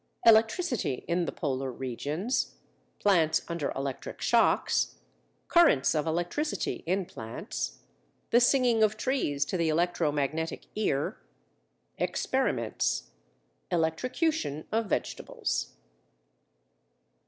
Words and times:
Electricity 0.25 1.05
in 1.07 1.25
the 1.25 1.31
Polar 1.31 1.71
regions 1.71 2.55
Plants 2.97 3.43
under 3.47 3.69
electric 3.73 4.19
shocks 4.19 4.95
Currents 5.47 5.93
of 5.93 6.07
electricity 6.07 6.81
in 6.87 7.05
plants 7.05 7.81
The 8.31 8.39
singing 8.39 8.81
of 8.81 8.97
trees 8.97 9.45
to 9.45 9.57
the 9.57 9.69
electro 9.69 10.11
magnetic 10.11 10.65
ear 10.73 11.19
Experiments 11.99 13.11
Electrocution 13.69 14.65
of 14.71 14.87
vegetables. 14.87 15.73